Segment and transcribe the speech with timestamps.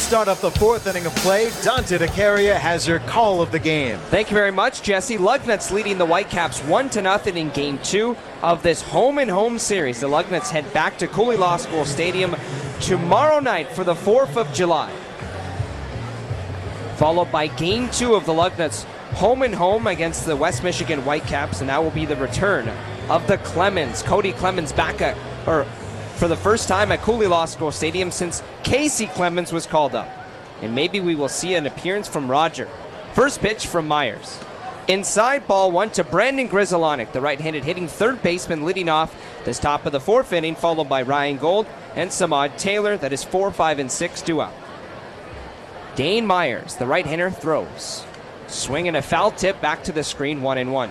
[0.00, 1.50] Start off the fourth inning of play.
[1.62, 3.96] Dante DeCaria has your call of the game.
[4.08, 5.18] Thank you very much, Jesse.
[5.18, 9.56] Lugnuts leading the Whitecaps 1 to nothing in game two of this home and home
[9.56, 10.00] series.
[10.00, 12.34] The Lugnuts head back to Cooley Law School Stadium
[12.80, 14.90] tomorrow night for the 4th of July.
[16.96, 21.60] Followed by game two of the Lugnuts home and home against the West Michigan Whitecaps,
[21.60, 22.68] and that will be the return
[23.08, 24.02] of the Clemens.
[24.02, 25.66] Cody Clemens back at, or
[26.20, 30.06] for the first time at Cooley Law School Stadium since Kacy Clemens was called up.
[30.60, 32.68] And maybe we will see an appearance from Roger.
[33.14, 34.38] First pitch from Myers.
[34.86, 39.16] Inside ball one to Brandon Grudzielanek, the right-handed hitting third baseman leading off
[39.46, 42.98] this top of the fourth inning, followed by Ryan Gold and Samad Taylor.
[42.98, 44.52] That is four, five, and six, two out.
[45.94, 48.04] Dane Myers, the right-hander, throws.
[48.46, 50.90] Swinging a foul tip back to the screen, one and one.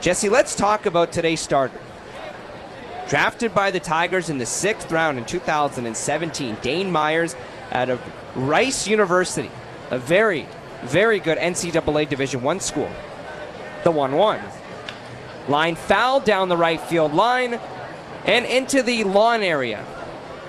[0.00, 1.78] Jesse, let's talk about today's starter.
[3.08, 7.34] Drafted by the Tigers in the sixth round in 2017, Dane Myers
[7.72, 8.02] out of
[8.34, 9.50] Rice University,
[9.90, 10.46] a very,
[10.82, 12.90] very good NCAA Division One school.
[13.84, 14.40] The 1 1.
[15.48, 17.58] Line foul down the right field line
[18.26, 19.82] and into the lawn area.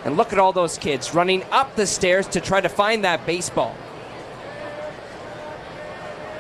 [0.03, 3.25] And look at all those kids running up the stairs to try to find that
[3.25, 3.73] baseball.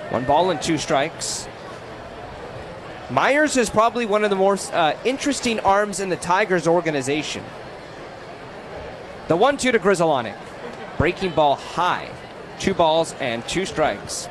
[0.09, 1.47] One ball and two strikes.
[3.09, 7.43] Myers is probably one of the most uh, interesting arms in the Tigers organization.
[9.27, 10.37] The 1 2 to Grudzielanek.
[10.97, 12.09] Breaking ball high.
[12.59, 14.27] Two balls and two strikes.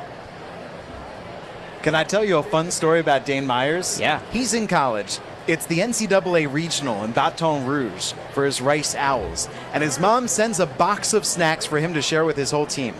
[1.81, 3.99] Can I tell you a fun story about Dane Myers?
[3.99, 4.21] Yeah.
[4.31, 5.19] He's in college.
[5.47, 10.59] It's the NCAA regional in Baton Rouge for his Rice Owls, and his mom sends
[10.59, 12.93] a box of snacks for him to share with his whole team.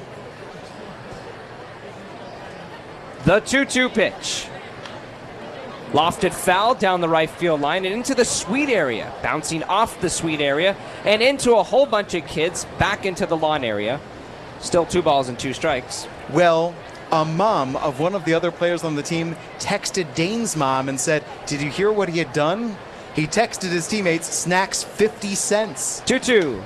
[3.26, 4.48] The 2 2 pitch.
[5.94, 10.10] Lofted foul down the right field line and into the suite area, bouncing off the
[10.10, 14.00] suite area and into a whole bunch of kids back into the lawn area.
[14.60, 16.08] Still two balls and two strikes.
[16.30, 16.76] Well,
[17.12, 21.00] a mom of one of the other players on the team texted Dane's mom and
[21.00, 22.78] said, Did you hear what he had done?
[23.16, 26.04] He texted his teammates snacks 50 cents.
[26.06, 26.64] 2 2.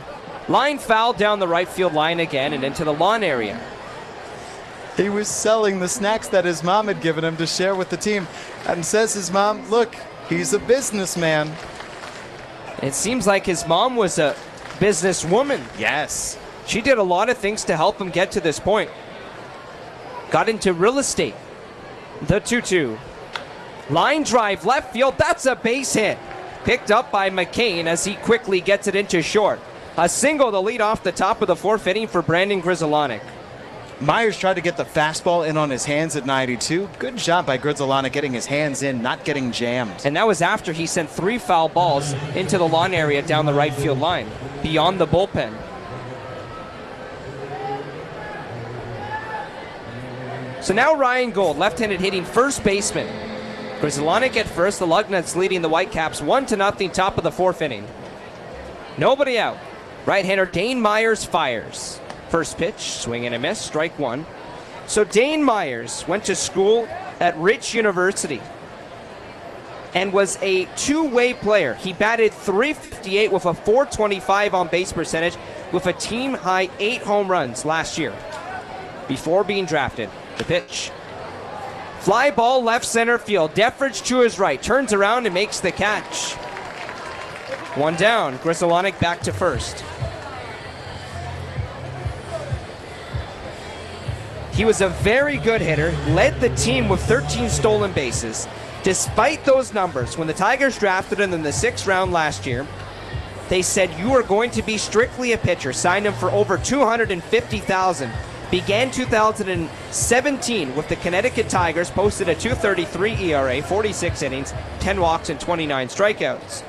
[0.49, 3.57] Line foul down the right field line again and into the lawn area.
[4.97, 7.97] He was selling the snacks that his mom had given him to share with the
[7.97, 8.27] team.
[8.67, 9.95] And says his mom, Look,
[10.29, 11.51] he's a businessman.
[12.81, 14.35] It seems like his mom was a
[14.79, 15.61] businesswoman.
[15.79, 16.37] Yes.
[16.67, 18.89] She did a lot of things to help him get to this point.
[20.31, 21.35] Got into real estate.
[22.23, 22.97] The 2 2.
[23.89, 25.15] Line drive left field.
[25.17, 26.17] That's a base hit.
[26.63, 29.59] Picked up by McCain as he quickly gets it into short.
[29.97, 33.21] A single to lead off the top of the fourth inning for Brandon Grudzielanek.
[34.03, 36.89] Myers tried to get the fastball in on his hands at 92.
[36.99, 40.01] Good job by Grudzielanek getting his hands in, not getting jammed.
[40.03, 43.53] And that was after he sent three foul balls into the lawn area down the
[43.53, 44.27] right field line,
[44.61, 45.53] beyond the bullpen.
[50.61, 53.07] So now Ryan Gold, left-handed hitting first baseman.
[53.79, 57.61] Grudzielanek at first, the Lugnuts leading the Whitecaps one to nothing, top of the fourth
[57.61, 57.87] inning.
[58.97, 59.57] Nobody out.
[60.05, 62.01] Right-hander Dane Myers fires.
[62.33, 64.25] First pitch, swing and a miss, strike one.
[64.87, 66.87] So Dane Myers went to school
[67.19, 68.41] at Rice University
[69.93, 71.75] and was a two-way player.
[71.75, 75.37] He batted 358 with a 425 on base percentage
[75.71, 78.15] with a team high 8 home runs last year
[79.07, 80.09] before being drafted.
[80.39, 80.89] The pitch.
[81.99, 83.53] Fly ball left center field.
[83.53, 84.59] Deatherage to his right.
[84.59, 86.33] Turns around and makes the catch.
[87.77, 88.39] One down.
[88.39, 89.83] Grudzielanek back to first.
[94.53, 98.47] He was a very good hitter, led the team with 13 stolen bases.
[98.83, 102.67] Despite those numbers, when the Tigers drafted him in the sixth round last year,
[103.49, 105.73] they said you are going to be strictly a pitcher.
[105.73, 108.11] Signed him for over 250,000.
[108.51, 115.39] Began 2017 with the Connecticut Tigers, posted a 233 ERA, 46 innings, 10 walks, and
[115.39, 116.63] 29 strikeouts.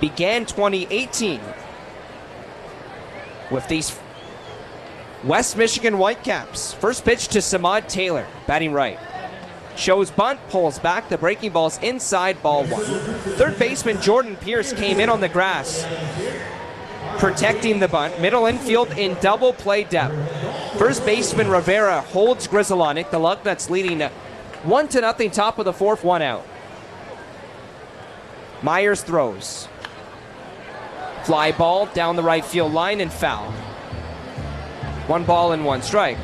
[0.00, 1.40] Began 2018
[3.52, 3.96] with these
[5.24, 6.74] West Michigan Whitecaps.
[6.74, 8.98] First pitch to Samad Taylor, batting right.
[9.76, 11.08] Shows bunt, pulls back.
[11.08, 12.84] The breaking ball's inside, ball one.
[13.36, 15.86] Third baseman Jordan Pierce came in on the grass,
[17.18, 18.20] protecting the bunt.
[18.20, 20.14] Middle infield in double play depth.
[20.78, 23.10] First baseman Rivera holds Grudzielanek.
[23.10, 24.02] The Lugnuts leading
[24.62, 26.46] one to nothing, top of the fourth, one out.
[28.62, 29.68] Myers throws.
[31.24, 33.52] Fly ball down the right field line and foul.
[35.08, 36.18] One ball and one strike.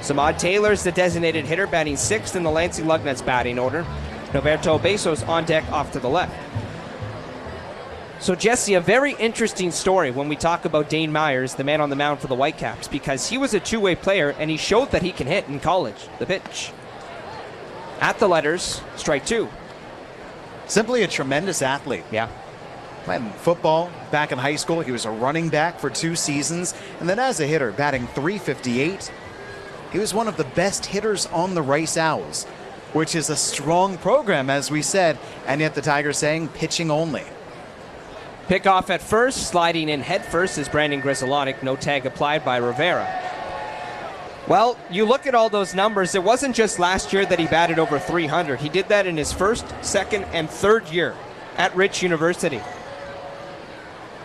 [0.00, 3.84] Samad Taylor's the designated hitter, batting sixth in the Lansing Lugnuts batting order.
[4.32, 6.34] Norberto Obeso on deck off to the left.
[8.20, 11.90] So, Jesse, a very interesting story when we talk about Dane Myers, the man on
[11.90, 14.92] the mound for the Whitecaps, because he was a two way player and he showed
[14.92, 16.08] that he can hit in college.
[16.20, 16.70] The pitch.
[18.00, 19.48] At the letters, strike two.
[20.66, 22.04] Simply a tremendous athlete.
[22.12, 22.28] Yeah.
[23.04, 27.08] Playing football back in high school, he was a running back for two seasons, and
[27.08, 29.12] then as a hitter, batting 358.
[29.92, 32.44] He was one of the best hitters on the Rice Owls,
[32.94, 37.24] which is a strong program, as we said, and yet the Tigers saying pitching only.
[38.48, 41.62] Pick off at first, sliding in head first is Brandon Grudzielanek.
[41.62, 43.20] No tag applied by Rivera.
[44.48, 47.78] Well, you look at all those numbers, it wasn't just last year that he batted
[47.78, 48.60] over 300.
[48.60, 51.14] He did that in his first, second, and third year
[51.56, 52.60] at Rice University.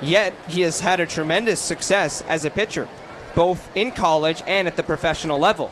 [0.01, 2.87] Yet, he has had a tremendous success as a pitcher,
[3.35, 5.71] both in college and at the professional level.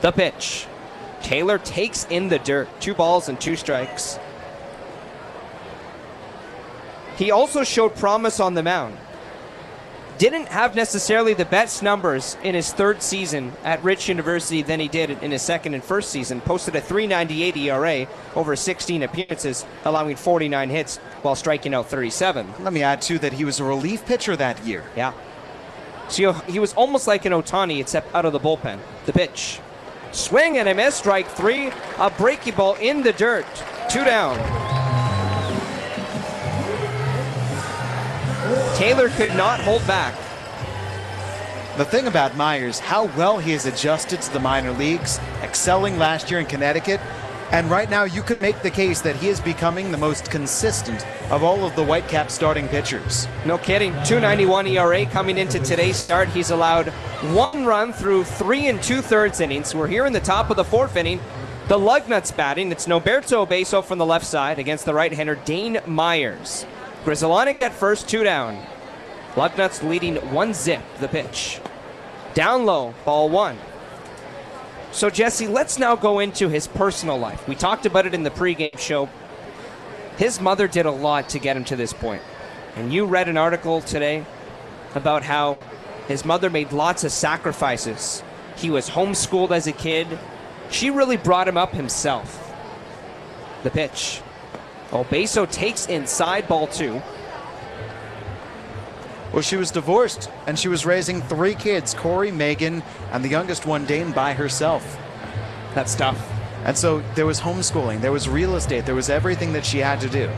[0.00, 0.66] The pitch.
[1.22, 2.68] Taylor takes in the dirt.
[2.80, 4.18] Two balls and two strikes.
[7.16, 8.96] He also showed promise on the mound.
[10.18, 14.88] Didn't have necessarily the best numbers in his third season at Rice University than he
[14.88, 16.40] did in his second and first season.
[16.40, 22.46] Posted a 398 ERA over 16 appearances, allowing 49 hits while striking out 37.
[22.60, 24.84] Let me add, too, that he was a relief pitcher that year.
[24.96, 25.12] Yeah.
[26.08, 28.78] So he was almost like an Ohtani, except out of the bullpen.
[29.06, 29.60] The pitch.
[30.12, 31.68] Swing and a miss, strike three.
[31.68, 33.46] A breaky ball in the dirt.
[33.90, 34.36] Two down.
[38.76, 40.14] Taylor could not hold back.
[41.76, 46.30] The thing about Myers, how well he has adjusted to the minor leagues, excelling last
[46.30, 47.00] year in Connecticut.
[47.50, 51.06] And right now, you could make the case that he is becoming the most consistent
[51.30, 53.26] of all of the Whitecap starting pitchers.
[53.46, 53.92] No kidding.
[54.04, 56.28] 291 ERA coming into today's start.
[56.28, 56.88] He's allowed
[57.32, 59.74] one run through three and two thirds innings.
[59.74, 61.20] We're here in the top of the fourth inning.
[61.68, 62.70] The Lugnuts batting.
[62.70, 66.66] It's Norberto Obeso from the left side against the right hander, Dane Myers.
[67.04, 68.62] Grudzielanek at first, two down.
[69.36, 71.60] Lugnuts leading one zip, the pitch.
[72.34, 73.56] Down low, ball one.
[74.90, 77.46] So, Jesse, let's now go into his personal life.
[77.46, 79.08] We talked about it in the pregame show.
[80.16, 82.22] His mother did a lot to get him to this point.
[82.74, 84.24] And you read an article today
[84.94, 85.58] about how
[86.08, 88.22] his mother made lots of sacrifices.
[88.56, 90.18] He was homeschooled as a kid.
[90.70, 92.52] She really brought him up himself.
[93.62, 94.22] The pitch.
[94.90, 97.02] Obeso takes inside ball two.
[99.38, 102.82] Well, she was divorced and she was raising three kids Corey, Megan,
[103.12, 104.98] and the youngest one, Dane, by herself.
[105.76, 106.20] That's tough.
[106.64, 110.00] And so there was homeschooling, there was real estate, there was everything that she had
[110.00, 110.28] to do.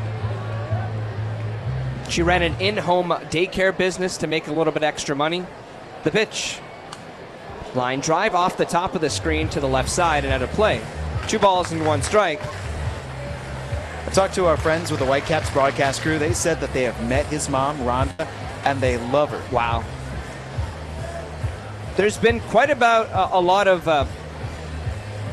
[2.10, 5.46] She ran an in home daycare business to make a little bit extra money.
[6.04, 6.58] The pitch.
[7.74, 10.50] Line drive off the top of the screen to the left side and out of
[10.50, 10.82] play.
[11.26, 12.42] Two balls and one strike.
[14.06, 16.18] I talked to our friends with the Whitecaps broadcast crew.
[16.18, 18.28] They said that they have met his mom, Rhonda,
[18.70, 19.42] and they love her.
[19.52, 19.84] Wow.
[21.96, 24.06] There's been quite about a, a lot of uh,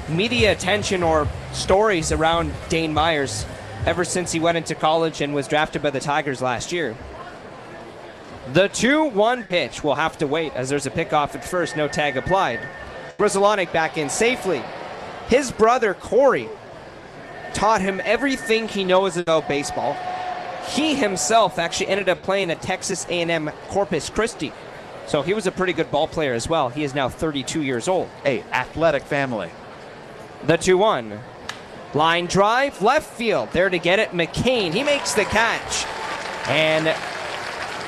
[0.09, 3.45] media attention or stories around Dane Myers
[3.85, 6.97] ever since he went into college and was drafted by the Tigers last year.
[8.53, 11.87] The 2 1 pitch will have to wait as there's a pickoff at first, no
[11.87, 12.59] tag applied.
[13.19, 14.63] Grudzielanek back in safely.
[15.27, 16.49] His brother Corey
[17.53, 19.95] taught him everything he knows about baseball.
[20.69, 24.51] He himself actually ended up playing at Texas A&M Corpus Christi.
[25.07, 26.69] So he was a pretty good ball player as well.
[26.69, 28.09] He is now 32 years old.
[28.25, 29.49] A athletic family.
[30.45, 31.19] The 2 1.
[31.93, 33.49] Line drive, left field.
[33.53, 34.73] There to get it, McCain.
[34.73, 35.85] He makes the catch.
[36.47, 36.87] And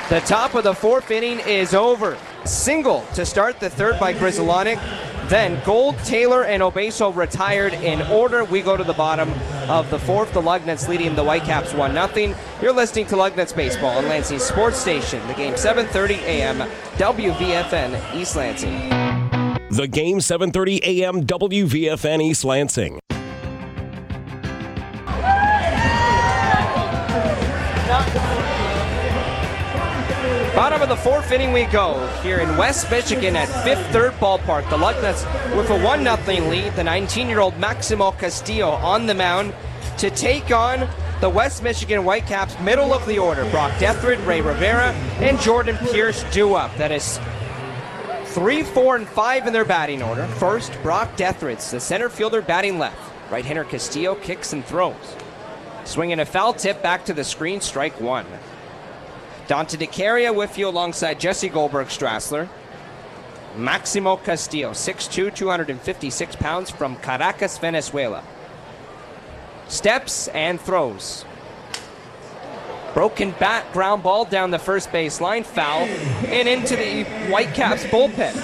[0.09, 2.17] the top of the fourth inning is over.
[2.45, 4.79] Single to start the third by Grudzielanek.
[5.29, 8.45] Then Gold, Taylor, and Obeso retired in order.
[8.45, 9.29] We go to the bottom
[9.69, 10.33] of the fourth.
[10.33, 12.35] The Lugnuts leading the Whitecaps 1 0.
[12.61, 15.25] You're listening to Lugnuts Baseball on Lansing Sports Station.
[15.27, 16.57] The game 7:30 a.m.
[16.97, 18.89] WVFN East Lansing.
[19.69, 21.25] The game 7:30 a.m.
[21.25, 22.99] WVFN East Lansing.
[30.59, 34.69] Bottom of the fourth inning we go here in West Michigan at Fifth Third Ballpark.
[34.69, 35.23] The Lugnuts
[35.55, 36.75] with a 1 0 lead.
[36.75, 39.53] The 19 year old Maximo Castillo on the mound
[39.99, 40.85] to take on
[41.21, 43.49] the West Michigan Whitecaps, middle of the order.
[43.51, 46.75] Brock Deatherage, Ray Rivera, and Jordan Pierce do up.
[46.75, 47.21] That is
[48.25, 50.27] three, four, and five in their batting order.
[50.27, 52.99] First, Brock Deatherage, the center fielder batting left.
[53.31, 55.15] Right hander Castillo kicks and throws.
[55.85, 58.25] Swinging a foul tip back to the screen, strike one.
[59.50, 62.48] Dante DeCaria with you alongside Jesse Goldberg Strassler.
[63.58, 68.24] Maximo Castillo, 6'2, 256 pounds from Caracas, Venezuela.
[69.68, 71.25] Steps and throws.
[72.94, 75.82] Broken bat, ground ball down the first base line, foul,
[76.27, 78.36] and into the Whitecaps bullpen.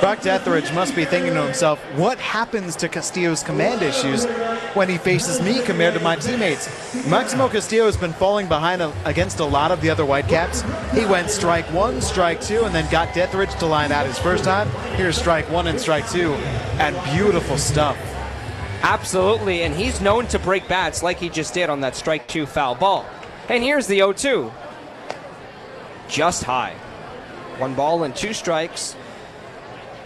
[0.00, 4.24] Buck Deatherage must be thinking to himself, what happens to Castillo's command issues
[4.74, 6.68] when he faces me compared to my teammates?
[7.06, 10.62] Maximo Castillo has been falling behind a, against a lot of the other Whitecaps.
[10.92, 14.44] He went strike one, strike two, and then got Deatherage to line out his first
[14.44, 14.68] time.
[14.96, 16.32] Here's strike one and strike two,
[16.78, 17.96] and beautiful stuff.
[18.82, 22.46] Absolutely, and he's known to break bats like he just did on that strike two
[22.46, 23.04] foul ball.
[23.48, 24.52] And here's the 0 2.
[26.08, 26.74] Just high.
[27.58, 28.96] One ball and two strikes.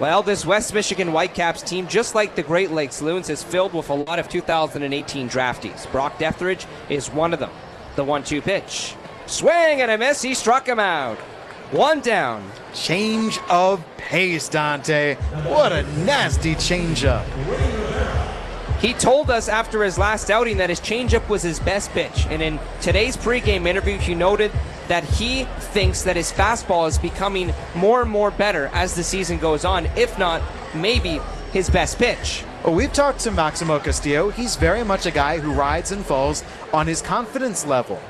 [0.00, 3.90] Well, this West Michigan Whitecaps team, just like the Great Lakes Loons, is filled with
[3.90, 5.90] a lot of 2018 draftees.
[5.92, 7.50] Brock Deatherage is one of them.
[7.94, 8.96] The 1 2 pitch.
[9.26, 10.20] Swing and a miss.
[10.20, 11.16] He struck him out.
[11.70, 12.50] One down.
[12.74, 15.14] Change of pace, Dante.
[15.46, 17.24] What a nasty changeup.
[18.80, 22.26] He told us after his last outing that his changeup was his best pitch.
[22.28, 24.50] And in today's pregame interview, he noted
[24.88, 29.38] that he thinks that his fastball is becoming more and more better as the season
[29.38, 30.42] goes on, if not
[30.74, 31.20] maybe
[31.52, 32.44] his best pitch.
[32.64, 34.30] Well, we've talked to Maximo Castillo.
[34.30, 38.00] He's very much a guy who rides and falls on his confidence level.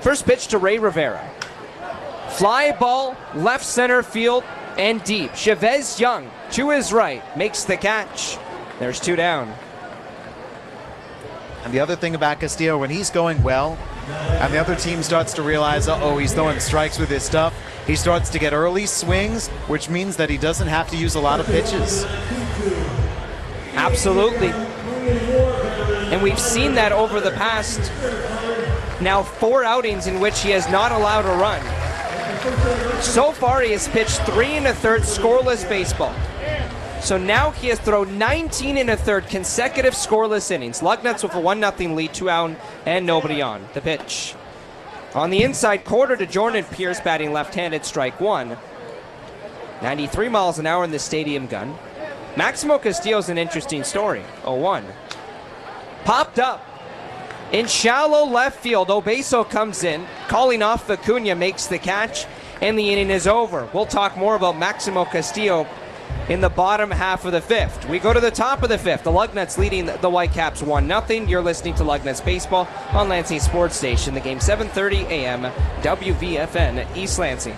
[0.00, 1.28] First pitch to Ray Rivera.
[2.30, 4.42] Fly ball, left center field,
[4.78, 5.34] and deep.
[5.34, 8.38] Chavez Young to his right makes the catch.
[8.78, 9.54] There's two down.
[11.64, 15.32] And the other thing about Castillo, when he's going well, and the other team starts
[15.34, 17.54] to realize, oh, he's throwing strikes with his stuff,
[17.86, 21.20] he starts to get early swings, which means that he doesn't have to use a
[21.20, 22.04] lot of pitches.
[23.74, 24.50] Absolutely.
[26.12, 27.90] And we've seen that over the past
[29.00, 31.60] now four outings in which he has not allowed a run.
[33.02, 36.14] So far, he has pitched three and a third scoreless baseball.
[37.02, 40.82] So now he has thrown 19 and a third consecutive scoreless innings.
[40.82, 42.56] Lugnuts with a 1 0 lead, two out,
[42.86, 43.66] and nobody on.
[43.74, 44.36] The pitch.
[45.12, 48.56] On the inside quarter to Jordan Pierce, batting left handed, strike one.
[49.82, 51.76] 93 miles an hour in the stadium gun.
[52.36, 54.22] Maximo Castillo's an interesting story.
[54.42, 54.84] 0 1.
[56.04, 56.64] Popped up.
[57.50, 60.06] In shallow left field, Obeso comes in.
[60.28, 62.26] Calling off Acuna makes the catch,
[62.60, 63.68] and the inning is over.
[63.74, 65.66] We'll talk more about Maximo Castillo
[66.28, 67.88] in the bottom half of the fifth.
[67.88, 69.04] We go to the top of the fifth.
[69.04, 71.26] The Lugnuts leading the Whitecaps 1 0.
[71.26, 74.14] You're listening to Lugnuts Baseball on Lansing Sports Station.
[74.14, 75.42] The game 7:30 a.m.
[75.82, 77.56] WVFN East Lansing.